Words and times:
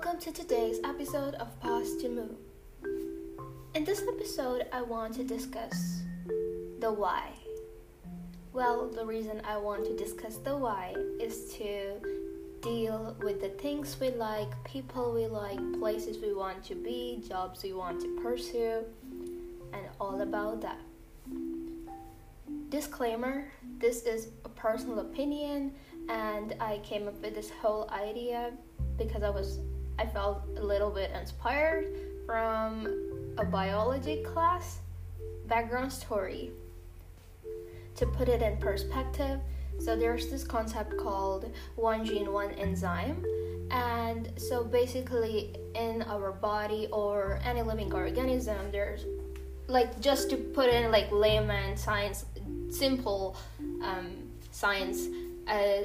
Welcome 0.00 0.20
to 0.20 0.32
today's 0.32 0.78
episode 0.84 1.34
of 1.34 1.58
Pause 1.58 1.96
to 2.02 2.08
Move. 2.08 2.36
In 3.74 3.82
this 3.82 4.00
episode, 4.06 4.66
I 4.72 4.80
want 4.80 5.12
to 5.14 5.24
discuss 5.24 6.02
the 6.78 6.92
why. 6.92 7.32
Well, 8.52 8.88
the 8.90 9.04
reason 9.04 9.42
I 9.44 9.56
want 9.56 9.84
to 9.86 9.96
discuss 9.96 10.36
the 10.36 10.56
why 10.56 10.94
is 11.20 11.52
to 11.54 11.96
deal 12.62 13.16
with 13.24 13.40
the 13.40 13.48
things 13.48 13.96
we 14.00 14.10
like, 14.10 14.48
people 14.62 15.12
we 15.12 15.26
like, 15.26 15.58
places 15.80 16.18
we 16.22 16.32
want 16.32 16.62
to 16.66 16.76
be, 16.76 17.20
jobs 17.28 17.64
we 17.64 17.72
want 17.72 18.00
to 18.02 18.20
pursue, 18.22 18.84
and 19.72 19.82
all 20.00 20.20
about 20.20 20.60
that. 20.60 20.78
Disclaimer 22.68 23.50
this 23.80 24.04
is 24.04 24.28
a 24.44 24.48
personal 24.48 25.00
opinion, 25.00 25.72
and 26.08 26.54
I 26.60 26.78
came 26.84 27.08
up 27.08 27.20
with 27.20 27.34
this 27.34 27.50
whole 27.50 27.90
idea 27.90 28.52
because 28.96 29.24
I 29.24 29.30
was 29.30 29.58
I 29.98 30.06
felt 30.06 30.42
a 30.56 30.62
little 30.62 30.90
bit 30.90 31.10
inspired 31.10 31.86
from 32.26 33.32
a 33.36 33.44
biology 33.44 34.22
class 34.22 34.78
background 35.46 35.92
story. 35.92 36.50
To 37.96 38.06
put 38.06 38.28
it 38.28 38.42
in 38.42 38.58
perspective, 38.58 39.40
so 39.80 39.96
there's 39.96 40.30
this 40.30 40.44
concept 40.44 40.96
called 40.98 41.50
one 41.76 42.04
gene, 42.04 42.32
one 42.32 42.52
enzyme. 42.52 43.24
And 43.70 44.30
so 44.36 44.64
basically, 44.64 45.56
in 45.74 46.02
our 46.02 46.32
body 46.32 46.88
or 46.92 47.40
any 47.44 47.62
living 47.62 47.92
organism, 47.92 48.70
there's 48.70 49.04
like 49.66 50.00
just 50.00 50.30
to 50.30 50.36
put 50.36 50.68
in 50.70 50.90
like 50.90 51.10
layman 51.10 51.76
science, 51.76 52.24
simple 52.70 53.36
um, 53.82 54.12
science. 54.52 55.08
Uh, 55.46 55.84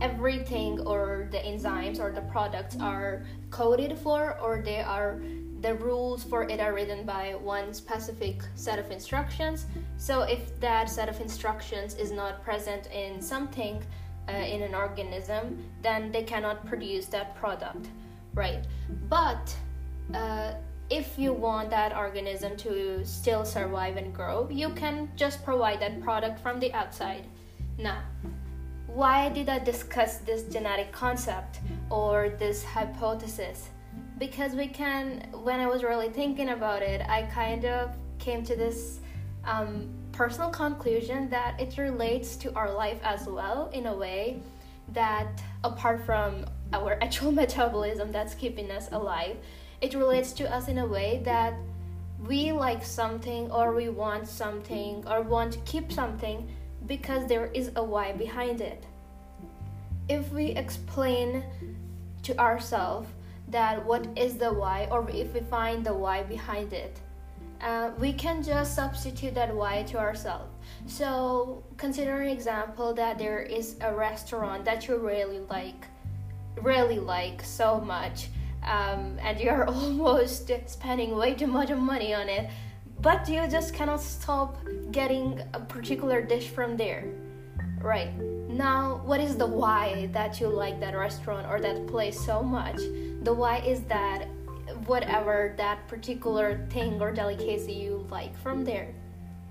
everything 0.00 0.80
or 0.80 1.28
the 1.30 1.38
enzymes 1.38 1.98
or 1.98 2.12
the 2.12 2.20
products 2.22 2.76
are 2.80 3.24
coded 3.50 3.98
for 3.98 4.38
or 4.40 4.62
they 4.64 4.80
are 4.80 5.20
the 5.60 5.74
rules 5.74 6.22
for 6.22 6.44
it 6.44 6.60
are 6.60 6.72
written 6.72 7.04
by 7.04 7.34
one 7.34 7.74
specific 7.74 8.42
set 8.54 8.78
of 8.78 8.90
instructions. 8.92 9.66
So 9.96 10.22
if 10.22 10.58
that 10.60 10.88
set 10.88 11.08
of 11.08 11.20
instructions 11.20 11.94
is 11.94 12.12
not 12.12 12.44
present 12.44 12.86
in 12.92 13.20
something 13.20 13.82
uh, 14.28 14.32
in 14.32 14.62
an 14.62 14.74
organism 14.74 15.64
then 15.82 16.12
they 16.12 16.22
cannot 16.22 16.66
produce 16.66 17.06
that 17.06 17.36
product 17.36 17.88
right? 18.34 18.64
But 19.08 19.54
uh, 20.14 20.52
if 20.90 21.18
you 21.18 21.32
want 21.32 21.70
that 21.70 21.96
organism 21.96 22.56
to 22.58 23.04
still 23.04 23.44
survive 23.44 23.96
and 23.96 24.14
grow 24.14 24.48
you 24.50 24.68
can 24.70 25.10
just 25.16 25.44
provide 25.44 25.80
that 25.80 26.00
product 26.02 26.40
from 26.40 26.60
the 26.60 26.72
outside. 26.72 27.24
Now 27.78 28.02
why 28.88 29.28
did 29.28 29.48
I 29.48 29.58
discuss 29.58 30.16
this 30.18 30.42
genetic 30.44 30.92
concept 30.92 31.60
or 31.90 32.30
this 32.30 32.64
hypothesis? 32.64 33.68
Because 34.18 34.54
we 34.54 34.66
can, 34.66 35.28
when 35.44 35.60
I 35.60 35.66
was 35.66 35.84
really 35.84 36.08
thinking 36.08 36.48
about 36.48 36.82
it, 36.82 37.02
I 37.08 37.22
kind 37.22 37.64
of 37.64 37.94
came 38.18 38.42
to 38.44 38.56
this 38.56 39.00
um, 39.44 39.88
personal 40.12 40.50
conclusion 40.50 41.28
that 41.28 41.60
it 41.60 41.78
relates 41.78 42.34
to 42.36 42.52
our 42.54 42.72
life 42.72 42.98
as 43.04 43.26
well 43.26 43.70
in 43.72 43.86
a 43.86 43.94
way 43.94 44.42
that 44.92 45.42
apart 45.62 46.04
from 46.04 46.44
our 46.72 46.98
actual 47.02 47.30
metabolism 47.30 48.10
that's 48.10 48.34
keeping 48.34 48.70
us 48.70 48.88
alive, 48.90 49.36
it 49.80 49.94
relates 49.94 50.32
to 50.32 50.52
us 50.52 50.68
in 50.68 50.78
a 50.78 50.86
way 50.86 51.20
that 51.24 51.54
we 52.26 52.50
like 52.50 52.84
something 52.84 53.50
or 53.52 53.74
we 53.74 53.90
want 53.90 54.26
something 54.26 55.04
or 55.06 55.22
want 55.22 55.52
to 55.52 55.58
keep 55.60 55.92
something 55.92 56.48
because 56.88 57.26
there 57.26 57.46
is 57.52 57.70
a 57.76 57.84
why 57.84 58.12
behind 58.12 58.60
it. 58.60 58.84
If 60.08 60.32
we 60.32 60.46
explain 60.46 61.44
to 62.22 62.38
ourselves 62.38 63.08
that 63.48 63.84
what 63.84 64.06
is 64.16 64.38
the 64.38 64.52
why, 64.52 64.88
or 64.90 65.08
if 65.10 65.34
we 65.34 65.40
find 65.40 65.84
the 65.84 65.94
why 65.94 66.22
behind 66.22 66.72
it, 66.72 66.98
uh, 67.60 67.90
we 67.98 68.12
can 68.12 68.42
just 68.42 68.74
substitute 68.74 69.34
that 69.34 69.54
why 69.54 69.82
to 69.84 69.98
ourselves. 69.98 70.50
So, 70.86 71.62
consider 71.76 72.20
an 72.20 72.28
example 72.28 72.94
that 72.94 73.18
there 73.18 73.40
is 73.40 73.76
a 73.80 73.92
restaurant 73.92 74.64
that 74.64 74.86
you 74.88 74.96
really 74.96 75.40
like, 75.50 75.86
really 76.62 76.98
like 76.98 77.42
so 77.42 77.80
much, 77.80 78.28
um, 78.62 79.18
and 79.20 79.40
you're 79.40 79.66
almost 79.68 80.50
spending 80.66 81.16
way 81.16 81.34
too 81.34 81.48
much 81.48 81.70
money 81.70 82.14
on 82.14 82.28
it 82.28 82.48
but 83.00 83.28
you 83.28 83.46
just 83.48 83.74
cannot 83.74 84.00
stop 84.00 84.56
getting 84.90 85.40
a 85.54 85.60
particular 85.60 86.22
dish 86.22 86.48
from 86.48 86.76
there. 86.76 87.04
Right. 87.80 88.12
Now 88.48 89.00
what 89.04 89.20
is 89.20 89.36
the 89.36 89.46
why 89.46 90.08
that 90.12 90.40
you 90.40 90.48
like 90.48 90.80
that 90.80 90.96
restaurant 90.96 91.46
or 91.46 91.60
that 91.60 91.86
place 91.86 92.18
so 92.20 92.42
much? 92.42 92.76
The 93.22 93.32
why 93.32 93.58
is 93.58 93.82
that 93.84 94.26
whatever 94.86 95.54
that 95.56 95.86
particular 95.88 96.66
thing 96.70 97.00
or 97.00 97.12
delicacy 97.12 97.72
you 97.72 98.06
like 98.10 98.36
from 98.38 98.64
there. 98.64 98.94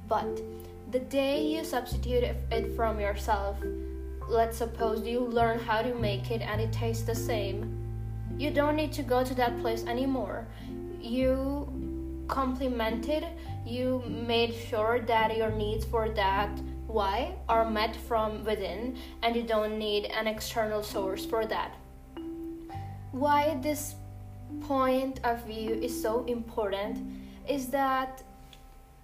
But 0.07 0.41
the 0.91 0.99
day 0.99 1.45
you 1.45 1.63
substitute 1.63 2.23
it 2.23 2.75
from 2.75 2.99
yourself 2.99 3.57
let's 4.29 4.57
suppose 4.57 5.07
you 5.07 5.21
learn 5.21 5.57
how 5.57 5.81
to 5.81 5.93
make 5.95 6.31
it 6.31 6.41
and 6.41 6.59
it 6.59 6.71
tastes 6.71 7.03
the 7.03 7.15
same 7.15 7.77
you 8.37 8.51
don't 8.51 8.75
need 8.75 8.93
to 8.93 9.03
go 9.03 9.23
to 9.23 9.33
that 9.33 9.59
place 9.61 9.83
anymore. 9.85 10.45
You 11.01 11.67
complemented, 12.27 13.25
you 13.65 14.03
made 14.07 14.53
sure 14.53 14.99
that 15.01 15.35
your 15.35 15.51
needs 15.51 15.85
for 15.85 16.09
that 16.09 16.49
why 16.87 17.35
are 17.49 17.69
met 17.69 17.95
from 17.95 18.43
within 18.45 18.97
and 19.21 19.35
you 19.35 19.43
don't 19.43 19.77
need 19.77 20.05
an 20.05 20.25
external 20.25 20.81
source 20.81 21.25
for 21.25 21.45
that. 21.45 21.75
Why 23.11 23.57
this 23.61 23.95
point 24.61 25.19
of 25.23 25.45
view 25.45 25.73
is 25.73 26.01
so 26.01 26.23
important 26.25 26.97
is 27.47 27.67
that 27.67 28.23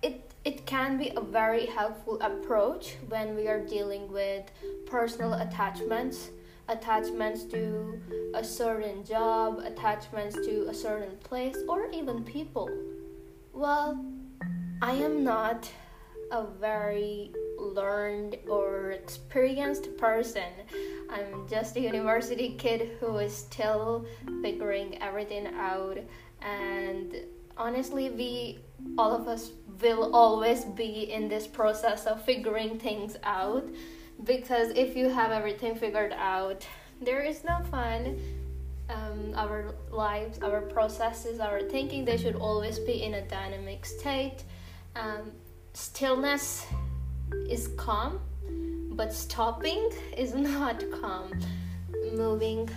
it 0.01 0.31
it 0.45 0.65
can 0.65 0.97
be 0.97 1.11
a 1.15 1.21
very 1.21 1.65
helpful 1.65 2.19
approach 2.21 2.95
when 3.09 3.35
we 3.35 3.47
are 3.47 3.59
dealing 3.59 4.11
with 4.11 4.49
personal 4.85 5.33
attachments 5.33 6.29
attachments 6.69 7.43
to 7.43 8.01
a 8.35 8.43
certain 8.43 9.03
job 9.03 9.59
attachments 9.59 10.35
to 10.35 10.65
a 10.69 10.73
certain 10.73 11.17
place 11.17 11.57
or 11.67 11.87
even 11.91 12.23
people 12.23 12.69
well, 13.53 14.03
I 14.81 14.93
am 14.93 15.23
not 15.23 15.71
a 16.31 16.45
very 16.59 17.31
learned 17.59 18.37
or 18.49 18.91
experienced 18.91 19.95
person. 19.97 20.49
I'm 21.09 21.47
just 21.47 21.77
a 21.77 21.79
university 21.79 22.55
kid 22.57 22.97
who 22.99 23.17
is 23.17 23.33
still 23.33 24.05
figuring 24.41 25.01
everything 25.01 25.47
out. 25.47 25.99
And 26.41 27.15
honestly 27.55 28.09
we 28.09 28.59
all 28.97 29.15
of 29.15 29.27
us 29.27 29.51
will 29.81 30.13
always 30.15 30.65
be 30.65 31.11
in 31.11 31.29
this 31.29 31.45
process 31.45 32.05
of 32.05 32.23
figuring 32.25 32.79
things 32.79 33.15
out. 33.23 33.65
Because 34.23 34.71
if 34.75 34.95
you 34.95 35.09
have 35.09 35.31
everything 35.31 35.75
figured 35.75 36.13
out 36.13 36.65
there 37.01 37.21
is 37.21 37.43
no 37.43 37.59
fun 37.69 38.19
um, 38.93 39.33
our 39.35 39.75
lives, 39.91 40.39
our 40.39 40.61
processes, 40.61 41.39
our 41.39 41.61
thinking, 41.61 42.05
they 42.05 42.17
should 42.17 42.35
always 42.35 42.79
be 42.79 43.03
in 43.03 43.15
a 43.15 43.21
dynamic 43.27 43.85
state. 43.85 44.43
Um, 44.95 45.31
stillness 45.73 46.65
is 47.49 47.69
calm, 47.77 48.19
but 48.91 49.13
stopping 49.13 49.89
is 50.15 50.33
not 50.57 50.83
calm. 51.01 51.31
Moving 52.13 52.69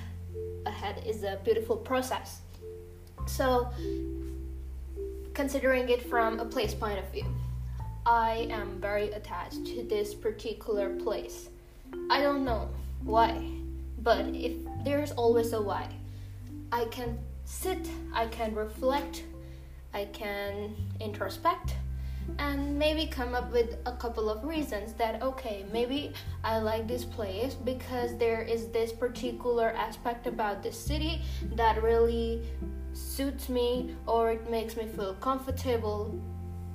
ahead 0.65 1.03
is 1.07 1.23
a 1.23 1.39
beautiful 1.45 1.77
process. 1.77 2.41
So, 3.27 3.69
considering 5.35 5.89
it 5.89 6.09
from 6.09 6.39
a 6.39 6.45
place 6.45 6.75
point 6.75 6.99
of 6.99 7.11
view, 7.13 7.27
I 8.07 8.47
am 8.51 8.81
very 8.81 9.11
attached 9.11 9.67
to 9.67 9.83
this 9.83 10.15
particular 10.15 10.91
place. 10.91 11.49
I 12.09 12.23
don't 12.23 12.45
know 12.45 12.69
why, 13.03 13.51
but 13.99 14.27
if 14.27 14.53
there's 14.85 15.11
always 15.13 15.53
a 15.53 15.61
why. 15.61 15.89
I 16.77 16.85
can 16.85 17.19
sit, 17.47 17.89
I 18.13 18.27
can 18.27 18.55
reflect, 18.55 19.25
I 19.95 20.05
can 20.13 20.75
introspect, 21.01 21.75
and 22.39 22.79
maybe 22.79 23.07
come 23.07 23.35
up 23.35 23.51
with 23.51 23.79
a 23.87 23.93
couple 23.93 24.29
of 24.29 24.45
reasons 24.45 24.93
that 24.95 25.23
okay, 25.23 25.65
maybe 25.73 26.13
I 26.45 26.59
like 26.59 26.87
this 26.87 27.03
place 27.03 27.55
because 27.55 28.19
there 28.19 28.43
is 28.43 28.69
this 28.69 28.93
particular 28.93 29.71
aspect 29.71 30.27
about 30.27 30.63
this 30.63 30.79
city 30.79 31.23
that 31.55 31.83
really 31.83 32.43
suits 32.93 33.49
me 33.49 33.97
or 34.07 34.33
it 34.33 34.51
makes 34.51 34.77
me 34.77 34.85
feel 34.87 35.15
comfortable. 35.15 36.15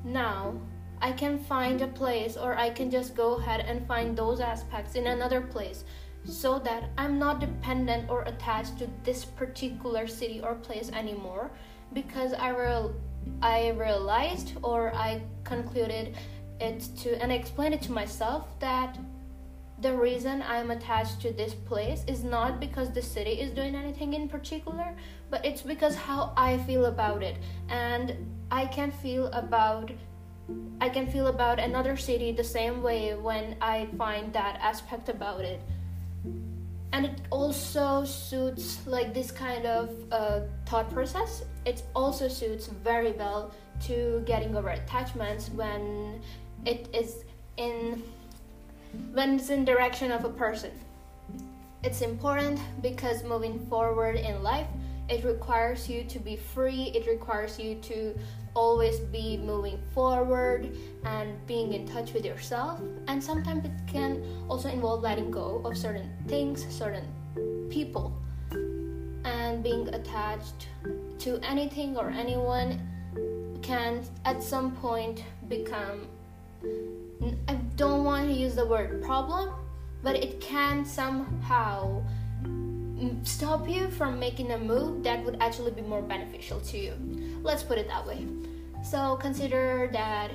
Now, 0.04 0.60
I 1.00 1.12
can 1.12 1.38
find 1.38 1.80
a 1.84 1.88
place 1.88 2.38
or 2.38 2.56
I 2.56 2.72
can 2.72 2.90
just 2.90 3.16
go 3.16 3.36
ahead 3.36 3.60
and 3.60 3.88
find 3.88 4.18
those 4.18 4.40
aspects 4.40 4.96
in 4.96 5.06
another 5.06 5.42
place 5.42 5.84
so 6.26 6.60
that 6.60 6.90
I'm 6.98 7.18
not 7.18 7.40
dependent 7.40 8.10
or 8.10 8.24
attached 8.24 8.78
to 8.80 8.88
this 9.04 9.26
particular 9.26 10.08
city 10.08 10.42
or 10.42 10.56
place 10.56 10.92
anymore 10.92 11.52
because 11.94 12.34
I 12.34 12.50
real 12.50 12.94
I 13.42 13.70
realized 13.70 14.54
or 14.64 14.94
I 14.96 15.22
concluded 15.44 16.16
it 16.60 16.88
to 16.98 17.22
and 17.22 17.32
I 17.32 17.36
explained 17.36 17.74
it 17.74 17.82
to 17.84 17.92
myself 17.92 18.48
that 18.60 18.98
the 19.82 19.94
reason 19.94 20.44
I'm 20.48 20.70
attached 20.70 21.22
to 21.22 21.34
this 21.34 21.56
place 21.56 22.04
is 22.08 22.24
not 22.24 22.60
because 22.60 22.92
the 22.92 23.02
city 23.02 23.32
is 23.42 23.52
doing 23.52 23.76
anything 23.76 24.14
in 24.14 24.30
particular, 24.30 24.96
but 25.32 25.44
it's 25.44 25.64
because 25.64 25.96
how 25.96 26.34
I 26.38 26.60
feel 26.60 26.86
about 26.86 27.24
it. 27.24 27.38
And 27.68 28.16
I 28.52 28.68
can 28.68 28.92
feel 28.92 29.28
about 29.28 29.92
I 30.82 30.90
can 30.90 31.08
feel 31.08 31.28
about 31.28 31.60
another 31.60 31.96
city 31.96 32.32
the 32.32 32.44
same 32.44 32.84
way 32.84 33.16
when 33.16 33.56
I 33.62 33.88
find 33.98 34.34
that 34.34 34.60
aspect 34.62 35.10
about 35.10 35.42
it. 35.42 35.62
And 36.94 37.06
it 37.06 37.22
also 37.30 38.04
suits 38.04 38.86
like 38.86 39.14
this 39.14 39.32
kind 39.32 39.66
of 39.66 39.90
uh, 40.12 40.42
thought 40.66 40.92
process. 40.92 41.44
It 41.66 41.84
also 41.96 42.28
suits 42.28 42.68
very 42.68 43.14
well 43.14 43.52
to 43.88 44.22
getting 44.26 44.56
over 44.56 44.70
attachments 44.70 45.50
when 45.50 46.22
it 46.66 46.90
is 46.94 47.24
in 47.58 48.04
when 49.14 49.36
it's 49.36 49.50
in 49.50 49.64
direction 49.64 50.12
of 50.12 50.26
a 50.26 50.30
person. 50.30 50.72
It's 51.84 52.02
important 52.02 52.60
because 52.82 53.24
moving 53.24 53.66
forward 53.68 54.16
in 54.16 54.44
life, 54.44 54.68
it 55.12 55.26
requires 55.26 55.90
you 55.90 56.04
to 56.06 56.20
be 56.20 56.38
free, 56.38 56.92
it 56.96 57.06
requires 57.06 57.60
you 57.60 57.76
to 57.76 58.18
always 58.54 59.00
be 59.00 59.38
moving 59.38 59.78
forward 59.94 60.76
and 61.04 61.46
being 61.48 61.74
in 61.74 61.86
touch 61.88 62.14
with 62.14 62.26
yourself. 62.26 62.80
And 63.08 63.22
sometimes 63.22 63.66
it 63.66 63.72
can 63.88 64.24
also 64.48 64.70
involve 64.70 65.02
letting 65.02 65.30
go 65.30 65.62
of 65.66 65.78
certain 65.78 66.10
things, 66.28 66.66
certain 66.70 67.08
people, 67.70 68.18
and 69.26 69.62
being 69.62 69.88
attached 69.90 70.68
to 71.20 71.40
anything 71.44 71.98
or 71.98 72.10
anyone 72.10 72.80
can 73.62 74.04
at 74.26 74.42
some 74.42 74.76
point 74.76 75.24
become 75.48 76.08
I 77.48 77.54
don't 77.76 78.04
want 78.04 78.28
to 78.28 78.34
use 78.34 78.56
the 78.56 78.66
word 78.66 79.04
problem, 79.04 79.54
but 80.02 80.16
it 80.16 80.42
can 80.42 80.84
somehow 80.84 82.02
stop 83.24 83.68
you 83.68 83.90
from 83.90 84.20
making 84.20 84.52
a 84.52 84.58
move 84.58 85.04
that 85.04 85.24
would 85.26 85.38
actually 85.42 85.72
be 85.72 85.82
more 85.82 86.02
beneficial 86.02 86.60
to 86.62 86.78
you. 86.78 86.94
Let's 87.42 87.64
put 87.64 87.78
it 87.78 87.88
that 87.88 88.06
way. 88.06 88.28
So 88.84 89.16
consider 89.18 89.90
that 89.94 90.32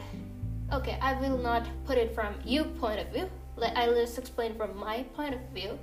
okay, 0.72 0.98
I 1.00 1.14
will 1.14 1.38
not 1.38 1.66
put 1.84 1.96
it 1.98 2.14
from 2.14 2.34
you 2.44 2.64
point 2.64 3.00
of 3.00 3.08
view. 3.12 3.30
Let 3.56 3.76
I 3.76 3.86
just 3.86 4.18
explain 4.18 4.54
from 4.56 4.76
my 4.76 5.04
point 5.14 5.34
of 5.34 5.40
view. 5.54 5.78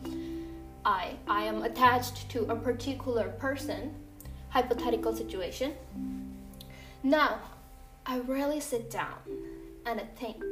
I 0.85 1.15
I 1.27 1.43
am 1.43 1.63
attached 1.63 2.29
to 2.31 2.45
a 2.45 2.55
particular 2.55 3.29
person, 3.29 3.93
hypothetical 4.49 5.15
situation. 5.15 5.73
Now, 7.03 7.39
I 8.05 8.19
really 8.19 8.59
sit 8.59 8.89
down 8.89 9.17
and 9.85 9.99
I 9.99 10.05
think 10.15 10.43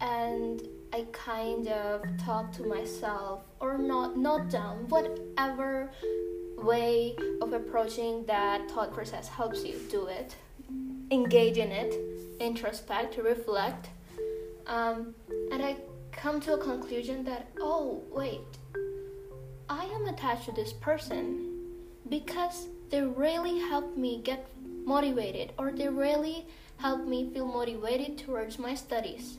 and 0.00 0.60
I 0.92 1.06
kind 1.12 1.68
of 1.68 2.02
talk 2.24 2.52
to 2.52 2.62
myself 2.64 3.42
or 3.60 3.78
not 3.78 4.16
not 4.16 4.50
down 4.50 4.88
whatever 4.88 5.90
way 6.56 7.16
of 7.40 7.52
approaching 7.52 8.24
that 8.26 8.70
thought 8.70 8.92
process 8.92 9.28
helps 9.28 9.64
you 9.64 9.80
do 9.90 10.06
it. 10.06 10.36
Engage 11.10 11.58
in 11.58 11.72
it 11.72 11.94
introspect 12.42 13.16
reflect 13.22 13.88
um, 14.66 15.14
and 15.52 15.62
I 15.62 15.76
come 16.10 16.40
to 16.40 16.54
a 16.54 16.58
conclusion 16.58 17.24
that 17.24 17.48
oh 17.60 18.02
wait 18.10 18.40
I 19.68 19.84
am 19.84 20.06
attached 20.06 20.46
to 20.46 20.52
this 20.52 20.72
person 20.72 21.48
because 22.08 22.66
they 22.90 23.00
really 23.00 23.60
help 23.60 23.96
me 23.96 24.20
get 24.22 24.46
motivated 24.84 25.52
or 25.56 25.70
they 25.70 25.88
really 25.88 26.46
help 26.78 27.06
me 27.06 27.30
feel 27.32 27.46
motivated 27.46 28.18
towards 28.18 28.58
my 28.58 28.74
studies 28.74 29.38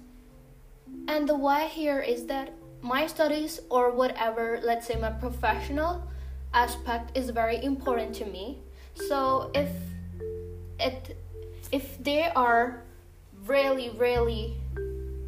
and 1.08 1.28
the 1.28 1.36
why 1.36 1.68
here 1.68 2.00
is 2.00 2.26
that 2.28 2.54
my 2.82 3.08
studies 3.08 3.60
or 3.70 3.92
whatever, 3.92 4.60
let's 4.64 4.88
say 4.88 4.96
my 4.96 5.10
professional 5.10 6.04
aspect 6.54 7.18
is 7.18 7.30
very 7.30 7.64
important 7.64 8.14
to 8.16 8.26
me. 8.26 8.60
So 8.96 9.52
if 9.54 9.70
it 10.80 11.18
if 11.72 12.04
they 12.04 12.30
are 12.36 12.84
really 13.46 13.90
really 13.92 14.56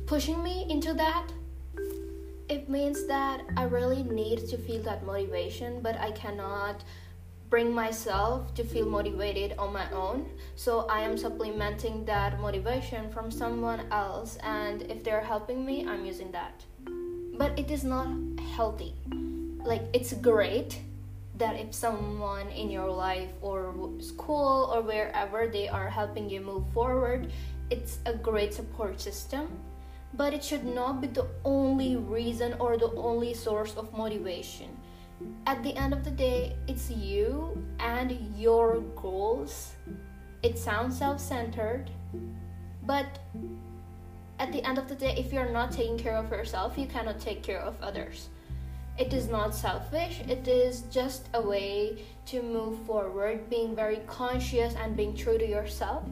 pushing 0.05 0.43
me 0.43 0.65
into 0.69 0.93
that, 0.93 1.27
it 2.49 2.69
means 2.69 3.07
that 3.07 3.41
I 3.57 3.63
really 3.63 4.03
need 4.03 4.47
to 4.49 4.57
feel 4.57 4.83
that 4.83 5.05
motivation, 5.05 5.81
but 5.81 5.99
I 5.99 6.11
cannot 6.11 6.83
bring 7.49 7.73
myself 7.73 8.53
to 8.55 8.63
feel 8.63 8.85
mm. 8.85 8.91
motivated 8.91 9.55
on 9.57 9.73
my 9.73 9.89
own. 9.91 10.25
So 10.55 10.87
I 10.87 11.01
am 11.01 11.17
supplementing 11.17 12.05
that 12.05 12.39
motivation 12.39 13.09
from 13.11 13.31
someone 13.31 13.85
else, 13.91 14.37
and 14.43 14.81
if 14.83 15.03
they're 15.03 15.21
helping 15.21 15.65
me, 15.65 15.85
I'm 15.87 16.05
using 16.05 16.31
that. 16.31 16.63
But 17.37 17.57
it 17.59 17.69
is 17.69 17.83
not 17.83 18.07
healthy. 18.55 18.95
Like, 19.63 19.83
it's 19.93 20.13
great 20.13 20.79
that 21.37 21.59
if 21.59 21.73
someone 21.73 22.47
in 22.49 22.69
your 22.69 22.89
life 22.89 23.29
or 23.41 23.73
school 23.99 24.71
or 24.73 24.81
wherever 24.81 25.47
they 25.47 25.67
are 25.67 25.89
helping 25.89 26.29
you 26.29 26.39
move 26.39 26.63
forward, 26.73 27.31
it's 27.69 27.99
a 28.05 28.13
great 28.13 28.53
support 28.53 29.01
system. 29.01 29.49
But 30.13 30.33
it 30.33 30.43
should 30.43 30.63
not 30.63 31.01
be 31.01 31.07
the 31.07 31.27
only 31.43 31.97
reason 31.97 32.55
or 32.57 32.77
the 32.77 32.93
only 32.95 33.33
source 33.33 33.75
of 33.75 33.91
motivation 33.91 34.69
at 35.47 35.63
the 35.63 35.75
end 35.75 35.93
of 35.93 36.03
the 36.03 36.11
day, 36.11 36.55
it's 36.67 36.89
you 36.89 37.63
and 37.79 38.11
your 38.37 38.81
goals. 38.95 39.73
It 40.43 40.57
sounds 40.57 40.97
self 40.97 41.19
centered, 41.19 41.89
but 42.83 43.19
at 44.39 44.51
the 44.51 44.63
end 44.63 44.77
of 44.77 44.89
the 44.89 44.95
day, 44.95 45.15
if 45.17 45.31
you're 45.31 45.51
not 45.51 45.71
taking 45.71 45.97
care 45.97 46.15
of 46.15 46.29
yourself, 46.29 46.77
you 46.77 46.87
cannot 46.87 47.19
take 47.19 47.41
care 47.41 47.61
of 47.61 47.81
others. 47.81 48.29
It 48.97 49.13
is 49.13 49.27
not 49.27 49.53
selfish, 49.53 50.21
it 50.27 50.47
is 50.47 50.83
just 50.91 51.27
a 51.33 51.41
way 51.41 52.03
to 52.27 52.41
move 52.41 52.79
forward, 52.85 53.49
being 53.49 53.75
very 53.75 54.01
conscious 54.07 54.73
and 54.75 54.95
being 54.95 55.15
true 55.15 55.37
to 55.37 55.47
yourself. 55.47 56.03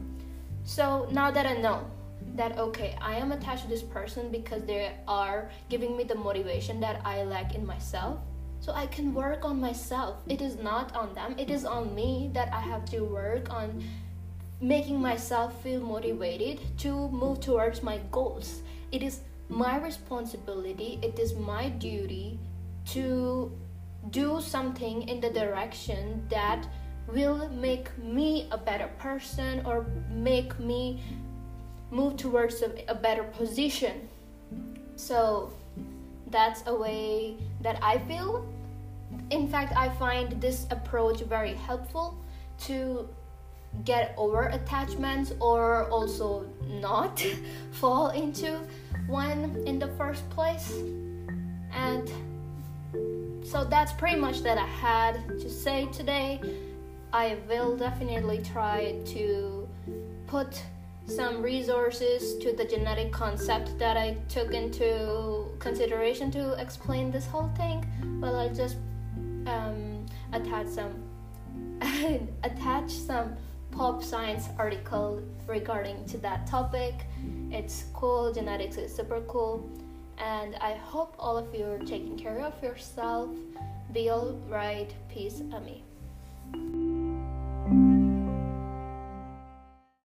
So 0.64 1.08
now 1.10 1.30
that 1.30 1.46
I 1.46 1.54
know 1.54 1.86
that, 2.34 2.58
okay, 2.58 2.96
I 3.00 3.16
am 3.16 3.32
attached 3.32 3.62
to 3.62 3.68
this 3.68 3.82
person 3.82 4.30
because 4.30 4.64
they 4.64 4.92
are 5.08 5.50
giving 5.68 5.96
me 5.96 6.04
the 6.04 6.14
motivation 6.14 6.80
that 6.80 7.00
I 7.04 7.24
lack 7.24 7.54
in 7.54 7.64
myself 7.64 8.18
so 8.60 8.72
I 8.72 8.86
can 8.86 9.14
work 9.14 9.44
on 9.44 9.60
myself. 9.60 10.22
It 10.28 10.40
is 10.40 10.56
not 10.56 10.94
on 10.94 11.12
them, 11.14 11.34
it 11.38 11.50
is 11.50 11.64
on 11.64 11.94
me 11.94 12.30
that 12.34 12.52
I 12.52 12.60
have 12.60 12.84
to 12.86 13.00
work 13.00 13.50
on 13.50 13.82
making 14.60 15.00
myself 15.00 15.62
feel 15.62 15.80
motivated 15.80 16.60
to 16.78 17.08
move 17.10 17.40
towards 17.40 17.82
my 17.82 18.00
goals. 18.10 18.62
It 18.92 19.02
is 19.02 19.20
my 19.48 19.78
responsibility, 19.78 20.98
it 21.02 21.18
is 21.18 21.34
my 21.34 21.68
duty 21.68 22.38
to 22.86 23.52
do 24.10 24.40
something 24.40 25.08
in 25.08 25.20
the 25.20 25.30
direction 25.30 26.26
that 26.30 26.66
will 27.08 27.48
make 27.50 27.96
me 27.98 28.48
a 28.50 28.58
better 28.58 28.88
person 28.98 29.62
or 29.66 29.86
make 30.10 30.58
me 30.58 31.02
move 31.90 32.16
towards 32.16 32.62
a, 32.62 32.72
a 32.88 32.94
better 32.94 33.24
position. 33.24 34.08
So 34.96 35.52
that's 36.34 36.64
a 36.66 36.74
way 36.74 37.36
that 37.62 37.78
I 37.80 37.98
feel 38.10 38.44
in 39.30 39.48
fact, 39.48 39.72
I 39.76 39.88
find 39.88 40.40
this 40.40 40.66
approach 40.70 41.20
very 41.22 41.54
helpful 41.54 42.18
to 42.66 43.08
get 43.84 44.14
over 44.16 44.46
attachments 44.46 45.32
or 45.40 45.88
also 45.90 46.46
not 46.68 47.24
fall 47.72 48.10
into 48.10 48.60
one 49.06 49.62
in 49.66 49.78
the 49.78 49.88
first 49.98 50.28
place. 50.30 50.72
And 51.72 52.08
so 53.44 53.64
that's 53.64 53.92
pretty 53.92 54.20
much 54.20 54.42
that 54.42 54.58
I 54.58 54.66
had 54.66 55.28
to 55.40 55.50
say 55.50 55.86
today. 55.86 56.40
I 57.12 57.36
will 57.48 57.76
definitely 57.76 58.42
try 58.42 58.96
to 59.06 59.68
put 60.26 60.62
some 61.06 61.42
resources 61.42 62.36
to 62.38 62.52
the 62.52 62.64
genetic 62.64 63.12
concept 63.12 63.78
that 63.78 63.96
I 63.96 64.16
took 64.28 64.52
into 64.52 65.46
consideration 65.58 66.30
to 66.32 66.52
explain 66.54 67.10
this 67.10 67.26
whole 67.26 67.50
thing, 67.56 67.86
but 68.20 68.34
I'll 68.34 68.54
just 68.54 68.76
um, 69.46 70.06
attach 70.32 70.66
some 70.68 70.94
attach 72.42 72.90
some 72.90 73.36
pop 73.70 74.02
science 74.02 74.48
article 74.58 75.22
regarding 75.46 76.04
to 76.06 76.18
that 76.18 76.46
topic. 76.46 76.94
It's 77.50 77.84
cool. 77.92 78.32
Genetics 78.32 78.76
is 78.76 78.94
super 78.94 79.20
cool, 79.22 79.68
and 80.18 80.56
I 80.56 80.74
hope 80.74 81.14
all 81.18 81.36
of 81.36 81.54
you 81.54 81.66
are 81.66 81.78
taking 81.78 82.16
care 82.16 82.40
of 82.40 82.60
yourself. 82.62 83.30
Be 83.92 84.08
all 84.08 84.32
right. 84.48 84.92
Peace, 85.08 85.42
Ami. 85.52 85.84